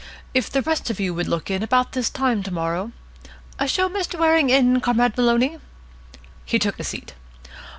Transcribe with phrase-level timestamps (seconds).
[0.33, 2.91] If the rest of you would look in about this time to morrow
[3.67, 4.17] Show Mr.
[4.17, 5.59] Waring in, Comrade Maloney."
[6.43, 7.13] He took a seat.